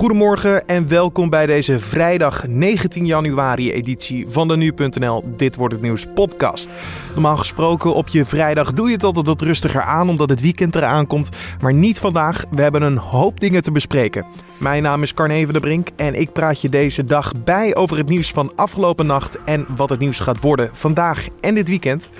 [0.00, 5.82] Goedemorgen en welkom bij deze vrijdag 19 januari editie van de Nu.nl Dit wordt het
[5.82, 6.68] nieuws podcast.
[7.12, 10.76] Normaal gesproken op je vrijdag doe je het altijd wat rustiger aan omdat het weekend
[10.76, 11.28] eraan komt,
[11.60, 12.44] maar niet vandaag.
[12.50, 14.26] We hebben een hoop dingen te bespreken.
[14.58, 17.96] Mijn naam is Carne van der Brink en ik praat je deze dag bij over
[17.96, 22.10] het nieuws van afgelopen nacht en wat het nieuws gaat worden vandaag en dit weekend.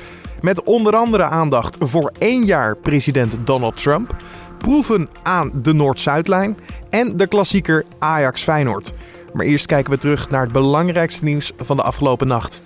[0.41, 4.17] Met onder andere aandacht voor één jaar president Donald Trump
[4.61, 6.59] proeven aan de Noord-Zuidlijn
[6.91, 8.93] en de klassieker Ajax Feyenoord.
[9.33, 12.61] Maar eerst kijken we terug naar het belangrijkste nieuws van de afgelopen nacht.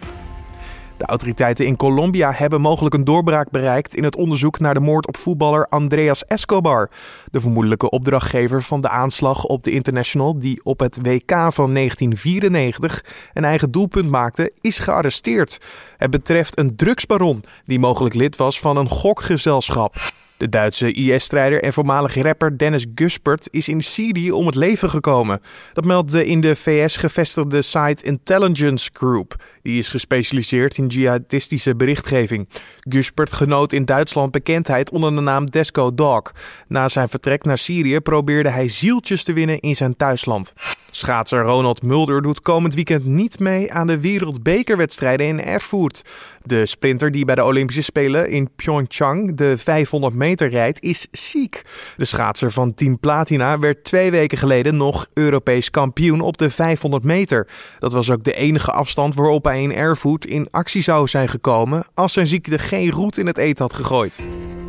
[0.96, 5.06] De autoriteiten in Colombia hebben mogelijk een doorbraak bereikt in het onderzoek naar de moord
[5.06, 6.90] op voetballer Andreas Escobar.
[7.30, 13.04] De vermoedelijke opdrachtgever van de aanslag op de International, die op het WK van 1994
[13.32, 15.58] een eigen doelpunt maakte, is gearresteerd.
[15.96, 20.22] Het betreft een drugsbaron die mogelijk lid was van een gokgezelschap.
[20.36, 25.40] De Duitse IS-strijder en voormalige rapper Dennis Guspert is in Syrië om het leven gekomen.
[25.72, 29.34] Dat meldt de in de VS gevestigde site Intelligence Group.
[29.64, 32.48] Die is gespecialiseerd in jihadistische berichtgeving.
[32.80, 36.32] Guspert genoot in Duitsland bekendheid onder de naam Desco Dog.
[36.68, 40.52] Na zijn vertrek naar Syrië probeerde hij zieltjes te winnen in zijn thuisland.
[40.90, 46.02] Schaatser Ronald Mulder doet komend weekend niet mee aan de wereldbekerwedstrijden in Erfurt.
[46.42, 51.62] De sprinter die bij de Olympische Spelen in Pyeongchang de 500 meter rijdt is ziek.
[51.96, 57.04] De schaatser van Team Platina werd twee weken geleden nog Europees kampioen op de 500
[57.04, 57.46] meter.
[57.78, 62.12] Dat was ook de enige afstand waarop hij Erfurt in actie zou zijn gekomen als
[62.12, 64.20] zijn ziekte geen roet in het eten had gegooid.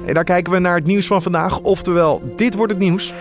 [0.05, 3.13] En daar kijken we naar het nieuws van vandaag, oftewel dit wordt het nieuws.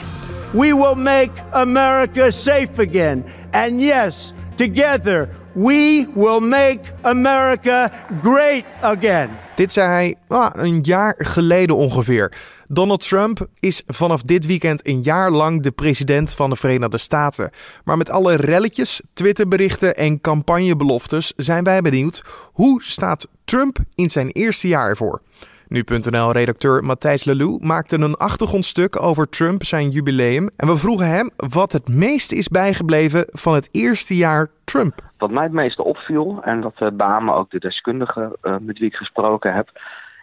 [0.50, 3.24] We will make America safe again.
[3.50, 7.90] And yes, together we will make America
[8.22, 9.30] great again.
[9.54, 12.32] Dit zei hij ah, een jaar geleden ongeveer.
[12.66, 17.50] Donald Trump is vanaf dit weekend een jaar lang de president van de Verenigde Staten.
[17.84, 24.30] Maar met alle relletjes, Twitterberichten en campagnebeloftes zijn wij benieuwd hoe staat Trump in zijn
[24.30, 25.22] eerste jaar ervoor.
[25.68, 30.50] Nu.nl-redacteur Matthijs Lelou maakte een achtergrondstuk over Trump zijn jubileum.
[30.56, 35.12] En we vroegen hem wat het meest is bijgebleven van het eerste jaar Trump.
[35.24, 38.88] Wat mij het meeste opviel, en dat uh, beamen ook de deskundigen uh, met wie
[38.88, 39.68] ik gesproken heb,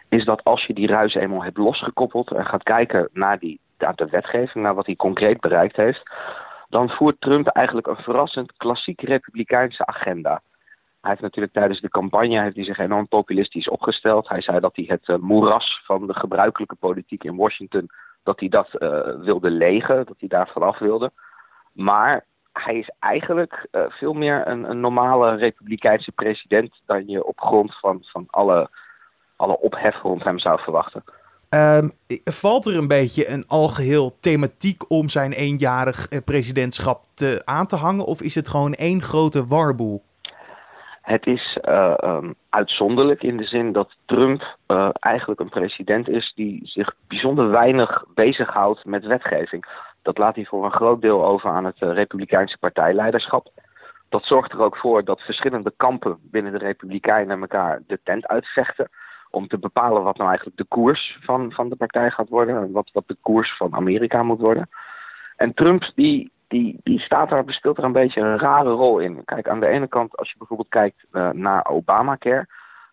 [0.08, 3.94] is dat als je die ruis eenmaal hebt losgekoppeld en gaat kijken naar, die, naar
[3.94, 6.02] de wetgeving, naar wat hij concreet bereikt heeft,
[6.68, 10.42] dan voert Trump eigenlijk een verrassend klassiek republikeinse agenda.
[11.00, 14.28] Hij heeft natuurlijk tijdens de campagne heeft hij zich enorm populistisch opgesteld.
[14.28, 17.90] Hij zei dat hij het uh, moeras van de gebruikelijke politiek in Washington,
[18.22, 21.10] dat hij dat uh, wilde legen, dat hij daar vanaf wilde.
[21.72, 27.40] Maar hij is eigenlijk uh, veel meer een, een, normale republikeinse president dan je op
[27.40, 28.70] grond van, van alle,
[29.36, 31.04] alle ophef rond hem zou verwachten.
[31.48, 31.92] Um,
[32.24, 38.04] valt er een beetje een algeheel thematiek om zijn eenjarig presidentschap te, aan te hangen?
[38.04, 40.02] Of is het gewoon één grote warboel?
[41.02, 46.32] Het is uh, um, uitzonderlijk in de zin dat Trump uh, eigenlijk een president is
[46.34, 49.66] die zich bijzonder weinig bezighoudt met wetgeving.
[50.02, 53.48] Dat laat hij voor een groot deel over aan het uh, Republikeinse partijleiderschap.
[54.08, 58.88] Dat zorgt er ook voor dat verschillende kampen binnen de Republikeinen elkaar de tent uitvechten.
[59.30, 62.56] Om te bepalen wat nou eigenlijk de koers van, van de partij gaat worden.
[62.56, 64.68] En wat, wat de koers van Amerika moet worden.
[65.36, 69.24] En Trump die die, die staat daar, speelt er een beetje een rare rol in.
[69.24, 72.46] Kijk, aan de ene kant, als je bijvoorbeeld kijkt uh, naar Obamacare,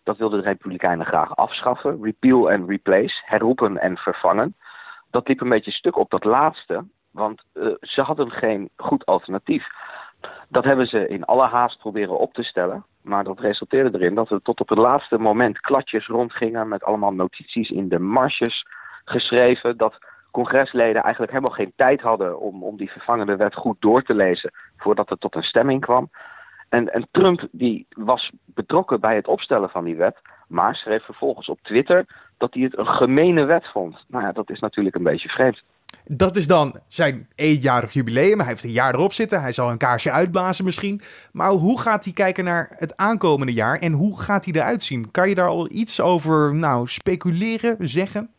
[0.03, 2.03] dat wilden de Republikeinen graag afschaffen.
[2.03, 4.55] Repeal en replace, herroepen en vervangen.
[5.09, 6.85] Dat liep een beetje stuk op dat laatste,
[7.19, 9.67] want uh, ze hadden geen goed alternatief.
[10.47, 12.85] Dat hebben ze in alle haast proberen op te stellen.
[13.01, 17.13] Maar dat resulteerde erin dat er tot op het laatste moment kladjes rondgingen met allemaal
[17.13, 18.65] notities in de marges
[19.05, 19.77] geschreven.
[19.77, 19.97] Dat
[20.31, 24.51] congresleden eigenlijk helemaal geen tijd hadden om, om die vervangende wet goed door te lezen
[24.77, 26.09] voordat het tot een stemming kwam.
[26.69, 31.49] En, en Trump die was betrokken bij het opstellen van die wet, maar schreef vervolgens
[31.49, 32.05] op Twitter
[32.37, 34.05] dat hij het een gemene wet vond.
[34.07, 35.63] Nou ja, dat is natuurlijk een beetje vreemd.
[36.05, 38.39] Dat is dan zijn eenjarig jubileum.
[38.39, 39.41] Hij heeft een jaar erop zitten.
[39.41, 41.01] Hij zal een kaarsje uitblazen misschien.
[41.31, 45.11] Maar hoe gaat hij kijken naar het aankomende jaar en hoe gaat hij eruit zien?
[45.11, 48.29] Kan je daar al iets over nou, speculeren, zeggen?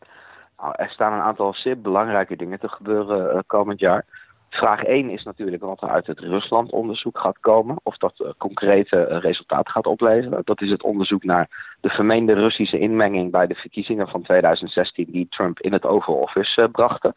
[0.57, 4.05] Nou, er staan een aantal zeer belangrijke dingen te gebeuren uh, komend jaar.
[4.49, 7.79] Vraag 1 is natuurlijk wat er uit het Rusland-onderzoek gaat komen.
[7.83, 10.41] Of dat uh, concrete uh, resultaten gaat opleveren.
[10.43, 15.27] Dat is het onderzoek naar de vermeende Russische inmenging bij de verkiezingen van 2016 die
[15.29, 17.13] Trump in het Oval Office brachten.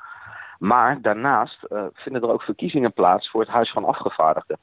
[0.64, 1.58] Maar daarnaast
[1.92, 4.58] vinden er ook verkiezingen plaats voor het Huis van Afgevaardigden.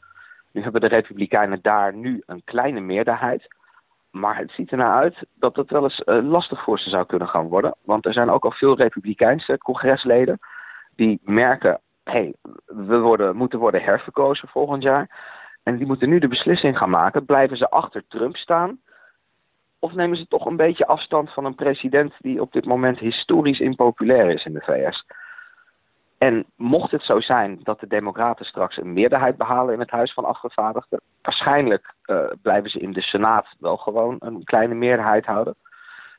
[0.51, 3.47] Nu hebben de Republikeinen daar nu een kleine meerderheid.
[4.11, 7.27] Maar het ziet ernaar uit dat het wel eens uh, lastig voor ze zou kunnen
[7.27, 7.75] gaan worden.
[7.81, 10.39] Want er zijn ook al veel Republikeinse congresleden
[10.95, 12.33] die merken hey,
[12.65, 15.09] we worden, moeten worden herverkozen volgend jaar.
[15.63, 17.25] En die moeten nu de beslissing gaan maken.
[17.25, 18.79] Blijven ze achter Trump staan?
[19.79, 23.59] Of nemen ze toch een beetje afstand van een president die op dit moment historisch
[23.59, 25.05] impopulair is in de VS?
[26.21, 30.13] En mocht het zo zijn dat de Democraten straks een meerderheid behalen in het Huis
[30.13, 35.55] van Afgevaardigden, waarschijnlijk uh, blijven ze in de Senaat wel gewoon een kleine meerderheid houden.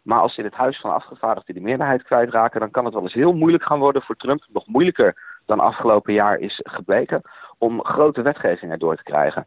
[0.03, 3.03] Maar als ze in het Huis van Afgevaardigden die meerderheid kwijtraken, dan kan het wel
[3.03, 4.45] eens heel moeilijk gaan worden voor Trump.
[4.53, 5.17] Nog moeilijker
[5.47, 7.23] dan afgelopen jaar is gebleken
[7.59, 9.47] om grote wetgevingen door te krijgen.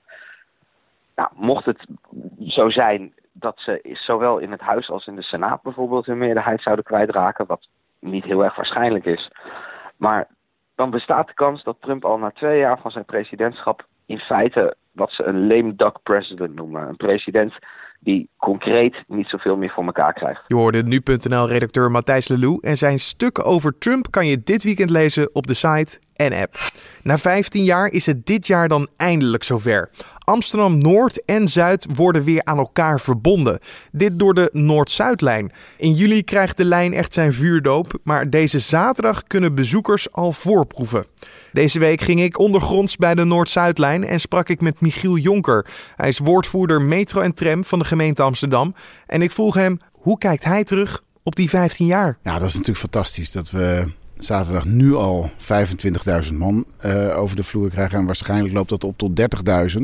[1.15, 1.87] Nou, mocht het
[2.47, 6.61] zo zijn dat ze zowel in het Huis als in de Senaat bijvoorbeeld hun meerderheid
[6.61, 7.67] zouden kwijtraken, wat
[7.99, 9.31] niet heel erg waarschijnlijk is.
[9.97, 10.27] Maar
[10.75, 14.75] dan bestaat de kans dat Trump al na twee jaar van zijn presidentschap in feite
[14.91, 16.87] wat ze een lame duck president noemen.
[16.87, 17.53] Een president
[17.99, 20.41] die concreet niet zoveel meer voor elkaar krijgt.
[20.47, 25.29] Je hoorde nu.nl-redacteur Matthijs Lelou en zijn stuk over Trump kan je dit weekend lezen
[25.33, 26.71] op de site en app.
[27.03, 29.89] Na 15 jaar is het dit jaar dan eindelijk zover.
[30.19, 33.59] Amsterdam Noord en Zuid worden weer aan elkaar verbonden.
[33.91, 35.51] Dit door de Noord-Zuidlijn.
[35.77, 41.05] In juli krijgt de lijn echt zijn vuurdoop, maar deze zaterdag kunnen bezoekers al voorproeven.
[41.51, 45.65] Deze week ging ik ondergronds bij de Noord-Zuidlijn en sprak ik met Michiel Jonker.
[45.95, 48.75] Hij is woordvoerder metro en tram van de gemeente Amsterdam.
[49.07, 52.17] En ik vroeg hem, hoe kijkt hij terug op die 15 jaar?
[52.23, 55.29] Ja, dat is natuurlijk fantastisch dat we zaterdag nu al
[56.25, 57.99] 25.000 man uh, over de vloer krijgen.
[57.99, 59.19] En waarschijnlijk loopt dat op tot
[59.77, 59.83] 30.000.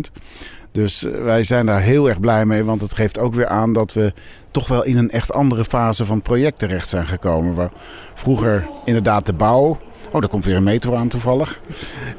[0.71, 2.63] Dus uh, wij zijn daar heel erg blij mee.
[2.63, 4.13] Want het geeft ook weer aan dat we
[4.51, 7.55] toch wel in een echt andere fase van het project terecht zijn gekomen.
[7.55, 7.71] Waar
[8.13, 9.79] vroeger inderdaad de bouw.
[10.11, 11.61] Oh, daar komt weer een metro aan toevallig.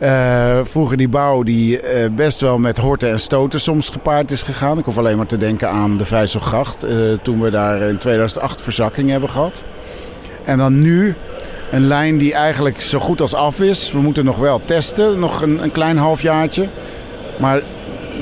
[0.02, 1.80] Uh, vroeger die bouw die
[2.10, 4.78] best wel met horten en stoten soms gepaard is gegaan.
[4.78, 6.86] Ik hoef alleen maar te denken aan de Vijzelgracht.
[7.22, 9.64] toen we daar in 2008 verzakking hebben gehad.
[10.44, 11.14] En dan nu
[11.72, 13.92] een lijn die eigenlijk zo goed als af is.
[13.92, 16.68] We moeten nog wel testen, nog een, een klein halfjaartje.
[17.38, 17.62] Maar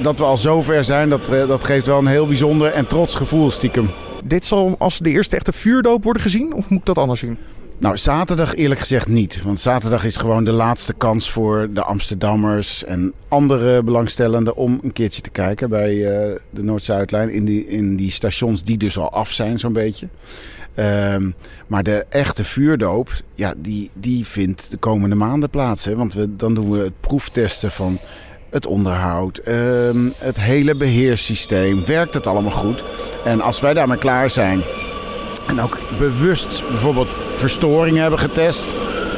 [0.03, 3.15] dat we al zover zijn, dat, eh, dat geeft wel een heel bijzonder en trots
[3.15, 3.91] gevoel stiekem.
[4.25, 6.55] Dit zal als de eerste echte vuurdoop worden gezien?
[6.55, 7.39] Of moet ik dat anders zien?
[7.79, 9.43] Nou, zaterdag eerlijk gezegd niet.
[9.43, 14.93] Want zaterdag is gewoon de laatste kans voor de Amsterdammers en andere belangstellenden om een
[14.93, 17.31] keertje te kijken bij uh, de Noord-Zuidlijn.
[17.31, 20.09] In die, in die stations die dus al af zijn, zo'n beetje.
[20.75, 21.35] Um,
[21.67, 25.85] maar de echte vuurdoop, ja, die, die vindt de komende maanden plaats.
[25.85, 25.97] Hè?
[25.97, 27.99] Want we, dan doen we het proeftesten van
[28.51, 31.85] het onderhoud, um, het hele beheerssysteem.
[31.87, 32.83] Werkt het allemaal goed?
[33.25, 34.61] En als wij daarmee klaar zijn
[35.47, 38.65] en ook bewust bijvoorbeeld verstoringen hebben getest,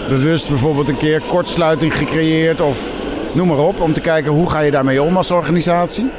[0.08, 2.90] bewust bijvoorbeeld een keer kortsluiting gecreëerd of
[3.32, 6.10] noem maar op, om te kijken hoe ga je daarmee om als organisatie.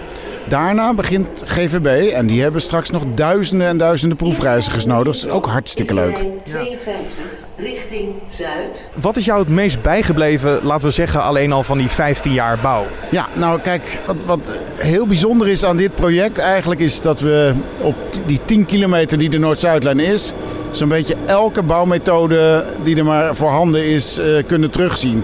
[0.47, 5.05] Daarna begint GVB en die hebben straks nog duizenden en duizenden proefreizigers nodig.
[5.13, 6.15] Dat is ook hartstikke leuk.
[6.43, 7.25] 52
[7.57, 8.91] richting Zuid.
[9.01, 12.59] Wat is jou het meest bijgebleven, laten we zeggen, alleen al van die 15 jaar
[12.61, 12.85] bouw?
[13.11, 17.53] Ja, nou kijk, wat, wat heel bijzonder is aan dit project eigenlijk is dat we
[17.81, 17.95] op
[18.25, 20.33] die 10 kilometer die de Noord-Zuidlijn is,
[20.71, 25.23] zo'n beetje elke bouwmethode die er maar voorhanden is, uh, kunnen terugzien.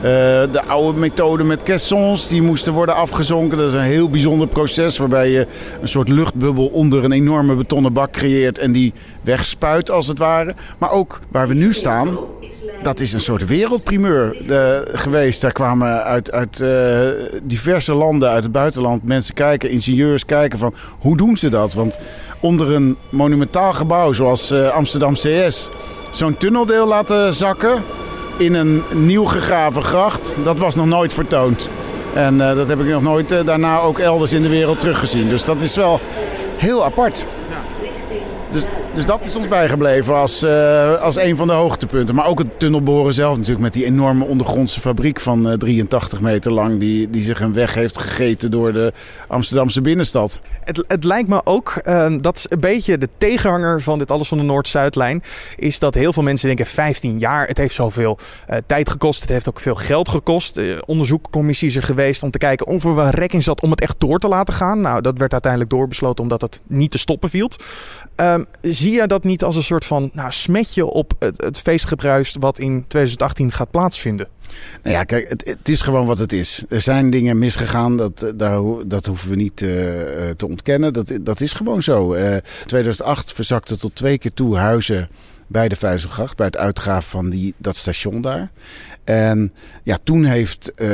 [0.00, 0.06] Uh,
[0.52, 3.58] de oude methode met caissons, die moesten worden afgezonken.
[3.58, 5.46] Dat is een heel bijzonder proces waarbij je
[5.80, 8.92] een soort luchtbubbel onder een enorme betonnen bak creëert en die
[9.22, 10.54] wegspuit als het ware.
[10.78, 12.18] Maar ook waar we nu staan,
[12.82, 15.40] dat is een soort wereldprimeur de, geweest.
[15.40, 17.08] Daar kwamen uit, uit uh,
[17.42, 21.74] diverse landen, uit het buitenland, mensen kijken, ingenieurs kijken van hoe doen ze dat?
[21.74, 21.98] Want
[22.40, 25.70] onder een monumentaal gebouw zoals Amsterdam CS
[26.10, 27.82] zo'n tunneldeel laten zakken
[28.40, 30.34] in een nieuw gegraven gracht.
[30.42, 31.68] Dat was nog nooit vertoond.
[32.14, 35.28] En uh, dat heb ik nog nooit uh, daarna ook elders in de wereld teruggezien.
[35.28, 36.00] Dus dat is wel
[36.56, 37.26] heel apart.
[38.50, 42.14] Dus, dus dat is ons bijgebleven als, uh, als een van de hoogtepunten.
[42.14, 46.52] Maar ook het tunnelboren zelf natuurlijk met die enorme ondergrondse fabriek van uh, 83 meter
[46.52, 46.80] lang.
[46.80, 48.92] Die, die zich een weg heeft gegeten door de
[49.28, 50.40] Amsterdamse binnenstad.
[50.64, 54.28] Het, het lijkt me ook, uh, dat is een beetje de tegenhanger van dit alles
[54.28, 55.22] van de Noord-Zuidlijn.
[55.56, 58.18] Is dat heel veel mensen denken 15 jaar, het heeft zoveel
[58.50, 59.20] uh, tijd gekost.
[59.20, 60.60] Het heeft ook veel geld gekost.
[60.86, 63.80] onderzoekcommissie is er geweest om te kijken of er wel rek in zat om het
[63.80, 64.80] echt door te laten gaan.
[64.80, 67.50] Nou, dat werd uiteindelijk doorbesloten omdat het niet te stoppen viel.
[68.80, 72.58] Zie je dat niet als een soort van nou, smetje op het, het feestgebruis wat
[72.58, 74.28] in 2018 gaat plaatsvinden?
[74.82, 76.64] Nou ja, kijk, het, het, is gewoon wat het is.
[76.68, 79.68] Er zijn dingen misgegaan, dat, daar, dat hoeven we niet uh,
[80.36, 80.92] te ontkennen.
[80.92, 82.14] Dat, dat is gewoon zo.
[82.14, 85.08] Uh, 2008 verzakte tot twee keer toe huizen
[85.50, 88.50] bij de Vijzelgracht, bij het uitgaven van die, dat station daar.
[89.04, 89.52] En
[89.82, 90.86] ja, toen heeft uh,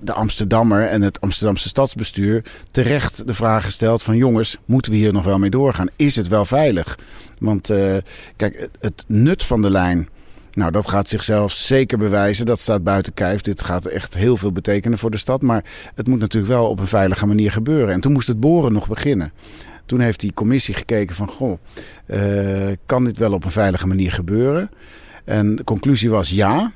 [0.00, 5.12] de Amsterdammer en het Amsterdamse stadsbestuur terecht de vraag gesteld van jongens, moeten we hier
[5.12, 5.88] nog wel mee doorgaan?
[5.96, 6.98] Is het wel veilig?
[7.38, 7.96] Want uh,
[8.36, 10.08] kijk, het, het nut van de lijn
[10.52, 12.46] Nou, dat gaat zichzelf zeker bewijzen.
[12.46, 13.40] Dat staat buiten kijf.
[13.40, 15.42] Dit gaat echt heel veel betekenen voor de stad.
[15.42, 15.64] Maar
[15.94, 17.94] het moet natuurlijk wel op een veilige manier gebeuren.
[17.94, 19.32] En toen moest het boren nog beginnen.
[19.88, 21.58] Toen heeft die commissie gekeken van, goh,
[22.06, 24.70] uh, kan dit wel op een veilige manier gebeuren?
[25.24, 26.72] En de conclusie was ja,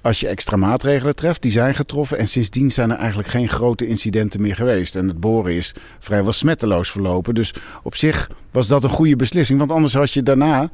[0.00, 2.18] als je extra maatregelen treft, die zijn getroffen.
[2.18, 4.96] En sindsdien zijn er eigenlijk geen grote incidenten meer geweest.
[4.96, 7.34] En het boren is vrijwel smetteloos verlopen.
[7.34, 9.58] Dus op zich was dat een goede beslissing.
[9.58, 10.70] Want anders was je daarna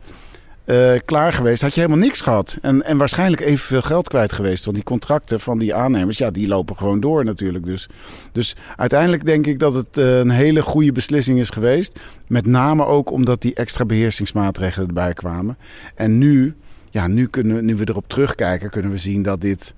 [0.65, 2.59] uh, klaar geweest, had je helemaal niks gehad.
[2.63, 4.65] En, en waarschijnlijk evenveel geld kwijt geweest.
[4.65, 7.65] Want die contracten van die aannemers, ja, die lopen gewoon door natuurlijk.
[7.65, 7.89] Dus,
[8.33, 12.01] dus uiteindelijk denk ik dat het uh, een hele goede beslissing is geweest.
[12.27, 15.57] Met name ook omdat die extra beheersingsmaatregelen erbij kwamen.
[15.95, 16.55] En nu,
[16.91, 19.75] ja, nu, kunnen, nu we erop terugkijken, kunnen we zien dat dit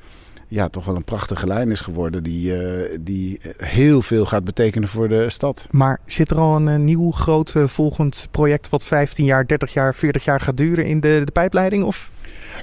[0.54, 2.22] ja, toch wel een prachtige lijn is geworden.
[2.22, 5.66] Die, uh, die heel veel gaat betekenen voor de stad.
[5.70, 9.94] Maar zit er al een, een nieuw groot volgend project wat 15 jaar, 30 jaar,
[9.94, 11.84] 40 jaar gaat duren in de, de pijpleiding?
[11.84, 12.10] Of?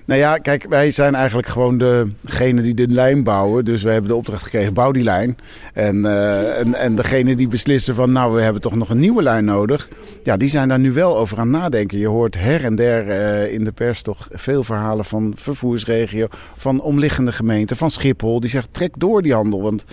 [0.06, 3.66] Nou ja, kijk, wij zijn eigenlijk gewoon degene die de lijn bouwen.
[3.66, 5.38] Dus we hebben de opdracht gekregen, bouw die lijn.
[5.74, 9.24] En, uh, en, en degene die beslissen van, nou, we hebben toch nog een nieuwe
[9.24, 9.90] lijn nodig.
[10.24, 11.98] Ja, die zijn daar nu wel over aan nadenken.
[11.98, 16.82] Je hoort her en der uh, in de pers toch veel verhalen van vervoersregio, van
[16.82, 18.40] omliggende gemeenten, van Schiphol.
[18.40, 19.62] Die zegt, trek door die handel.
[19.62, 19.84] Want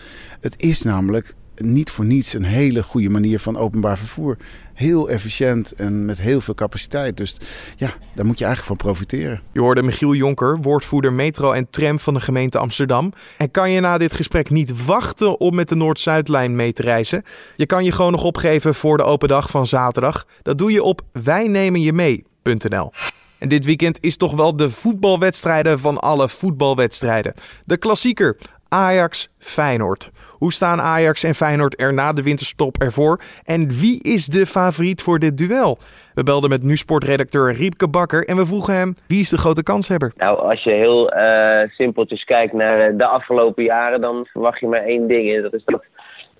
[0.40, 4.36] het is namelijk niet voor niets een hele goede manier van openbaar vervoer.
[4.74, 7.16] Heel efficiënt en met heel veel capaciteit.
[7.16, 7.36] Dus
[7.76, 9.40] ja, daar moet je eigenlijk van profiteren.
[9.52, 13.12] Je hoorde Michiel Jonker, woordvoerder metro en tram van de gemeente Amsterdam.
[13.38, 17.22] En kan je na dit gesprek niet wachten om met de Noord-Zuidlijn mee te reizen?
[17.56, 20.26] Je kan je gewoon nog opgeven voor de open dag van zaterdag.
[20.42, 22.92] Dat doe je op wijnemenjemee.nl.
[23.38, 27.34] En dit weekend is toch wel de voetbalwedstrijden van alle voetbalwedstrijden.
[27.64, 28.36] De klassieker
[28.68, 30.10] Ajax Feyenoord.
[30.30, 33.20] Hoe staan Ajax en Feyenoord er na de winterstop ervoor?
[33.44, 35.78] En wie is de favoriet voor dit duel?
[36.14, 40.12] We belden met nu-sportredacteur Riepke Bakker en we vroegen hem wie is de grote kanshebber?
[40.16, 44.66] Nou, als je heel uh, simpeltjes kijkt naar eh, de afgelopen jaren, dan verwacht je
[44.66, 45.34] maar één ding.
[45.34, 45.84] En dat is dat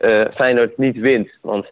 [0.01, 1.31] uh, Feyenoord niet wint.
[1.43, 1.67] Want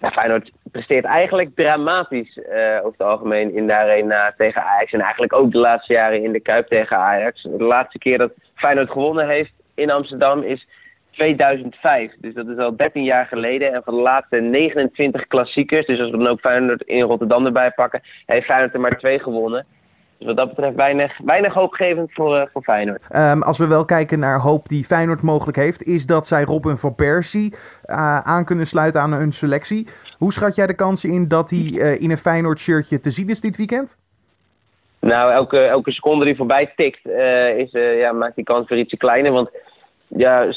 [0.00, 2.38] ja, Feyenoord presteert eigenlijk dramatisch
[2.78, 4.92] over het algemeen in de arena tegen Ajax.
[4.92, 7.42] En eigenlijk ook de laatste jaren in de Kuip tegen Ajax.
[7.42, 10.66] De laatste keer dat Feyenoord gewonnen heeft in Amsterdam is
[11.10, 12.12] 2005.
[12.18, 13.72] Dus dat is al 13 jaar geleden.
[13.72, 17.70] En van de laatste 29 klassiekers, dus als we dan ook Feyenoord in Rotterdam erbij
[17.70, 19.66] pakken, heeft Feyenoord er maar twee gewonnen.
[20.18, 23.02] Dus wat dat betreft weinig, weinig hoopgevend voor, uh, voor Feyenoord.
[23.14, 26.76] Um, als we wel kijken naar hoop die Feyenoord mogelijk heeft, is dat zij Robin
[26.76, 29.88] van Persie uh, aan kunnen sluiten aan hun selectie.
[30.18, 33.28] Hoe schat jij de kansen in dat hij uh, in een Feyenoord shirtje te zien
[33.28, 33.98] is dit weekend?
[35.02, 37.06] Nou, elke, elke seconde die voorbij tikt,
[37.56, 39.32] is, ja, maakt die kans weer ietsje kleiner.
[39.32, 39.50] Want
[40.16, 40.52] ja,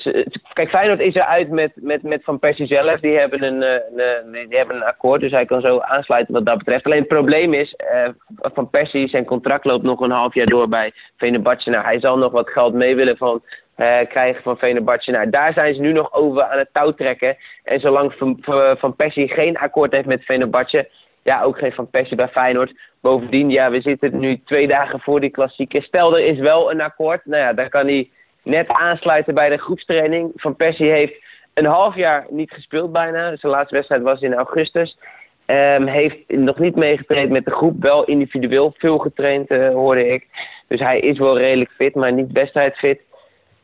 [0.53, 2.99] kijk, Feyenoord is eruit met, met, met Van Persie zelf.
[2.99, 6.57] Die hebben een, een, die hebben een akkoord, dus hij kan zo aansluiten wat dat
[6.57, 6.85] betreft.
[6.85, 8.07] Alleen het probleem is, uh,
[8.41, 11.71] Van Persie, zijn contract loopt nog een half jaar door bij Venebatje.
[11.71, 13.41] Nou, hij zal nog wat geld mee willen van,
[13.77, 15.11] uh, krijgen van Venebatje.
[15.11, 17.37] Nou, daar zijn ze nu nog over aan het touw trekken.
[17.63, 18.37] En zolang Van,
[18.77, 20.89] van Persie geen akkoord heeft met Venebatje,
[21.25, 22.73] ja, ook geen Van Persie bij Feyenoord.
[23.01, 25.81] Bovendien, ja, we zitten nu twee dagen voor die klassieke.
[25.81, 27.25] Stel, er is wel een akkoord.
[27.25, 28.09] Nou ja, dan kan hij
[28.43, 30.31] net aansluiten bij de groepstraining.
[30.35, 31.13] Van Persie heeft
[31.53, 33.35] een half jaar niet gespeeld bijna.
[33.35, 34.97] Zijn laatste wedstrijd was in augustus.
[35.45, 37.81] Um, heeft nog niet meegetraind met de groep.
[37.81, 40.27] Wel individueel veel getraind, uh, hoorde ik.
[40.67, 43.01] Dus hij is wel redelijk fit, maar niet wedstrijdfit.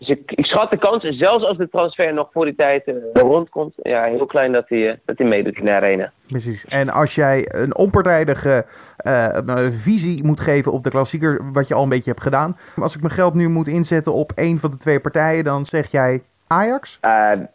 [0.01, 2.95] Dus ik, ik, schat de kans, zelfs als de transfer nog voor die tijd uh,
[3.13, 6.11] rondkomt, ja, heel klein dat hij, uh, dat hij meedoet in de arena.
[6.27, 6.65] Precies.
[6.65, 8.65] En als jij een onpartijdige
[9.05, 12.57] uh, visie moet geven op de klassieker, wat je al een beetje hebt gedaan.
[12.75, 15.91] Als ik mijn geld nu moet inzetten op één van de twee partijen, dan zeg
[15.91, 16.99] jij Ajax?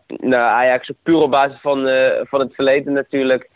[0.06, 1.88] nou, Ajax puur op basis van,
[2.22, 3.48] van het verleden natuurlijk.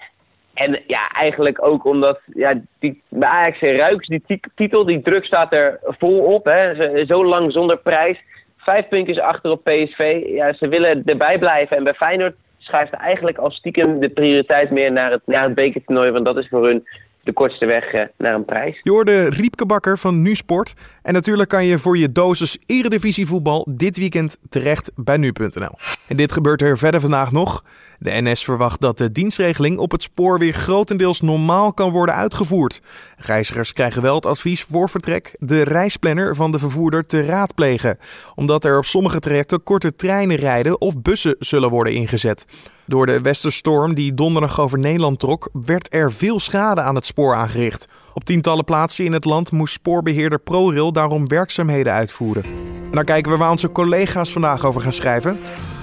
[0.55, 5.53] En ja, eigenlijk ook omdat ja, die, bij Ajax ruikt die titel, die druk staat
[5.53, 6.45] er vol op.
[6.45, 7.05] Hè.
[7.07, 8.19] Zo lang zonder prijs
[8.61, 10.23] vijf puntjes achter op PSV.
[10.27, 11.77] Ja, ze willen erbij blijven.
[11.77, 16.11] En bij Feyenoord schuift eigenlijk al stiekem de prioriteit meer naar het, naar het bekertoernooi.
[16.11, 16.87] Want dat is voor hun
[17.23, 18.81] de kortste weg eh, naar een prijs.
[18.83, 20.75] Je hoorde Riepke Bakker van NuSport.
[21.03, 25.79] En natuurlijk kan je voor je dosis Eredivisie voetbal dit weekend terecht bij nu.nl.
[26.09, 27.65] En dit gebeurt er verder vandaag nog.
[27.99, 32.81] De NS verwacht dat de dienstregeling op het spoor weer grotendeels normaal kan worden uitgevoerd.
[33.17, 37.99] Reizigers krijgen wel het advies voor vertrek de reisplanner van de vervoerder te raadplegen,
[38.35, 42.47] omdat er op sommige trajecten korte treinen rijden of bussen zullen worden ingezet.
[42.91, 47.35] Door de westerstorm die donderdag over Nederland trok, werd er veel schade aan het spoor
[47.35, 47.89] aangericht.
[48.15, 52.70] Op tientallen plaatsen in het land moest spoorbeheerder ProRail daarom werkzaamheden uitvoeren.
[52.91, 55.39] Dan kijken we waar onze collega's vandaag over gaan schrijven.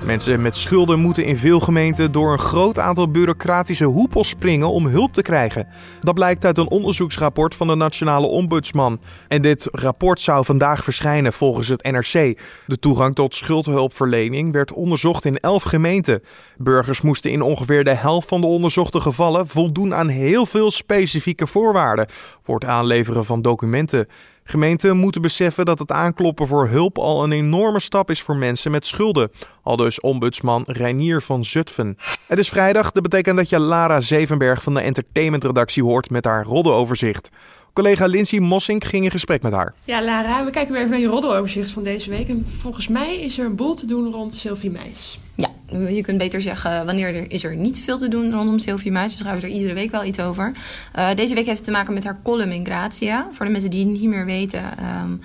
[0.06, 4.88] Mensen met schulden moeten in veel gemeenten door een groot aantal bureaucratische hoepels springen om
[4.88, 5.68] hulp te krijgen.
[6.00, 9.00] Dat blijkt uit een onderzoeksrapport van de Nationale Ombudsman.
[9.28, 12.40] En dit rapport zou vandaag verschijnen volgens het NRC.
[12.66, 16.22] De toegang tot schuldhulpverlening werd onderzocht in 11 gemeenten.
[16.58, 21.48] Burgers moesten in ongeveer de helft van de onderzochte gevallen voldoen aan heel veel specifieke
[21.48, 22.08] voorwaarden
[22.44, 24.08] voor het aanleveren van documenten.
[24.50, 28.72] Gemeenten moeten beseffen dat het aankloppen voor hulp al een enorme stap is voor mensen
[28.72, 29.32] met schulden.
[29.64, 31.98] Al dus ombudsman Reinier van Zutphen.
[32.28, 36.44] Het is vrijdag, dat betekent dat je Lara Zevenberg van de entertainmentredactie hoort met haar
[36.46, 37.30] roddeloverzicht.
[37.78, 39.74] Collega Lindsay Mossink ging in gesprek met haar.
[39.84, 42.30] Ja, Lara, we kijken weer even naar je roddeloverzicht van deze week.
[42.30, 45.20] En volgens mij is er een boel te doen rond Sylvie Meis.
[45.36, 45.50] Ja,
[45.90, 49.12] je kunt beter zeggen wanneer er is er niet veel te doen rondom Sylvie Meis.
[49.12, 50.52] We schrijven er iedere week wel iets over.
[50.96, 53.28] Uh, deze week heeft het te maken met haar column in Grazia.
[53.32, 54.64] Voor de mensen die het niet meer weten...
[55.04, 55.22] Um,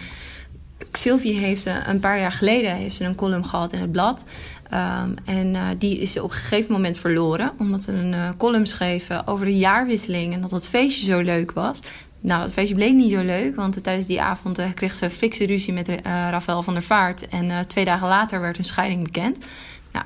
[0.92, 4.24] Sylvie heeft een paar jaar geleden heeft ze een column gehad in het blad.
[4.72, 7.52] Um, en uh, die is ze op een gegeven moment verloren.
[7.58, 10.32] Omdat ze een uh, column schreef over de jaarwisseling.
[10.32, 11.80] En dat het feestje zo leuk was.
[12.22, 15.46] Nou, dat feestje bleek niet zo leuk, want tijdens die avond uh, kreeg ze fikse
[15.46, 17.28] ruzie met uh, Rafael van der Vaart.
[17.28, 19.46] En uh, twee dagen later werd hun scheiding bekend.
[19.92, 20.04] Nou,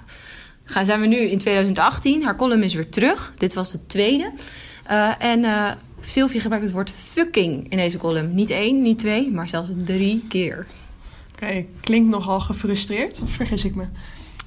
[0.64, 2.25] gaan, zijn we nu in 2018.
[2.25, 3.32] Haar column is weer terug.
[3.38, 4.32] Dit was de tweede.
[5.18, 5.44] en
[6.00, 8.35] Sylvie gebruikt het woord fucking in deze column.
[8.35, 10.66] Niet één, niet twee, maar zelfs drie keer.
[11.32, 13.87] Oké, okay, klinkt nogal gefrustreerd, of vergis ik me?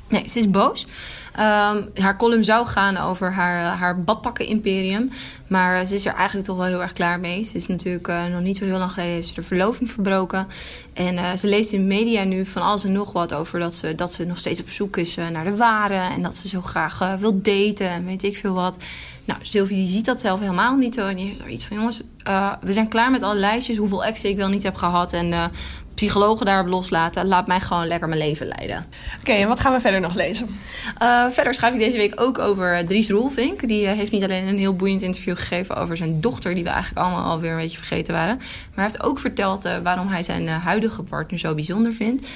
[0.07, 0.87] Nee, ze is boos.
[1.33, 5.09] Um, haar column zou gaan over haar, haar badpakken-imperium.
[5.47, 7.43] Maar ze is er eigenlijk toch wel heel erg klaar mee.
[7.43, 10.47] Ze is natuurlijk uh, nog niet zo heel lang geleden heeft de verloving verbroken.
[10.93, 14.13] En ze leest in media nu van alles en nog wat over dat ze, dat
[14.13, 16.13] ze nog steeds op zoek is naar de ware.
[16.15, 18.77] En dat ze zo graag wil daten en weet ik veel wat.
[19.25, 20.97] Nou, Sylvie die ziet dat zelf helemaal niet.
[20.97, 22.01] En die heeft zoiets van: jongens,
[22.61, 23.77] we zijn klaar met alle lijstjes.
[23.77, 25.13] Hoeveel exen ik wel niet heb gehad.
[25.13, 25.51] En
[25.99, 27.27] psychologen daarop loslaten.
[27.27, 28.85] Laat mij gewoon lekker mijn leven leiden.
[29.19, 30.59] Oké, en wat gaan we verder nog lezen?
[31.01, 33.67] Uh, verder schrijf ik deze week ook over Dries Roelvink.
[33.67, 36.69] Die uh, heeft niet alleen een heel boeiend interview gegeven over zijn dochter, die we
[36.69, 38.35] eigenlijk allemaal alweer een beetje vergeten waren.
[38.35, 42.27] Maar hij heeft ook verteld uh, waarom hij zijn huidige partner zo bijzonder vindt.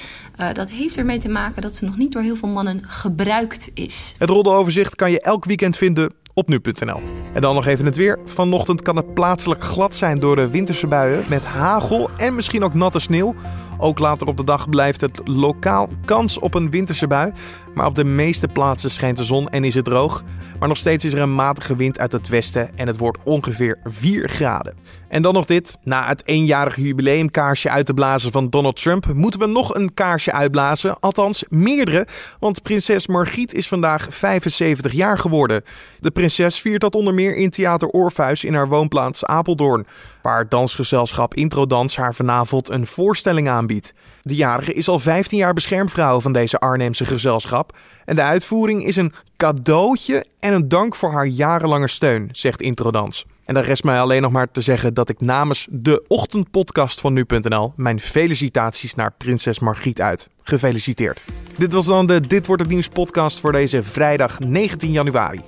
[0.52, 4.14] dat heeft ermee te maken dat ze nog niet door heel veel mannen gebruikt is.
[4.18, 7.00] Het roddeloverzicht kan je elk weekend vinden op nu.nl.
[7.34, 8.18] En dan nog even het weer.
[8.24, 12.74] Vanochtend kan het plaatselijk glad zijn door de winterse buien met hagel en misschien ook
[12.74, 13.34] natte sneeuw.
[13.84, 17.32] Ook later op de dag blijft het lokaal kans op een winterse bui.
[17.74, 20.22] Maar op de meeste plaatsen schijnt de zon en is het droog.
[20.58, 23.78] Maar nog steeds is er een matige wind uit het westen en het wordt ongeveer
[23.84, 24.74] 4 graden.
[25.08, 25.76] En dan nog dit.
[25.82, 30.32] Na het eenjarige jubileumkaarsje uit te blazen van Donald Trump, moeten we nog een kaarsje
[30.32, 31.00] uitblazen.
[31.00, 32.06] Althans, meerdere.
[32.38, 35.62] Want prinses Margriet is vandaag 75 jaar geworden.
[36.00, 39.86] De prinses viert dat onder meer in Theater Orpheus in haar woonplaats Apeldoorn.
[40.22, 43.73] Waar dansgezelschap Introdans haar vanavond een voorstelling aanbiedt.
[44.20, 47.76] De jarige is al 15 jaar beschermvrouw van deze Arnhemse gezelschap.
[48.04, 53.24] En de uitvoering is een cadeautje en een dank voor haar jarenlange steun, zegt Introdans.
[53.44, 57.12] En dan rest mij alleen nog maar te zeggen dat ik namens de ochtendpodcast van
[57.12, 60.28] nu.nl mijn felicitaties naar prinses Margriet uit.
[60.42, 61.24] Gefeliciteerd.
[61.58, 65.40] Dit was dan de Dit wordt het nieuws podcast voor deze vrijdag 19 januari.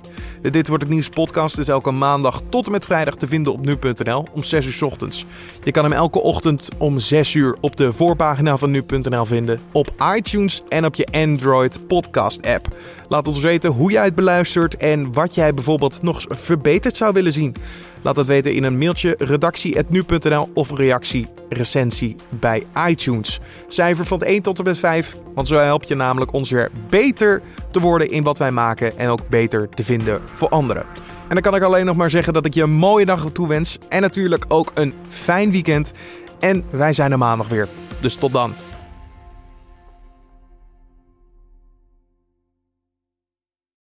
[0.51, 3.65] Dit wordt het nieuws podcast is elke maandag tot en met vrijdag te vinden op
[3.65, 5.25] nu.nl om 6 uur s ochtends.
[5.63, 9.91] Je kan hem elke ochtend om 6 uur op de voorpagina van nu.nl vinden, op
[10.15, 12.67] iTunes en op je Android podcast app.
[13.09, 17.33] Laat ons weten hoe jij het beluistert en wat jij bijvoorbeeld nog verbeterd zou willen
[17.33, 17.55] zien.
[18.01, 23.39] Laat het weten in een mailtje redactie.nu.nl of reactie recensie bij iTunes.
[23.67, 27.41] Cijfer van 1 tot en met 5, want zo help je namelijk ons weer beter
[27.71, 30.85] te worden in wat wij maken en ook beter te vinden voor anderen.
[31.27, 33.77] En dan kan ik alleen nog maar zeggen dat ik je een mooie dag toewens
[33.89, 35.93] en natuurlijk ook een fijn weekend.
[36.39, 37.67] En wij zijn er maandag weer.
[37.99, 38.53] Dus tot dan.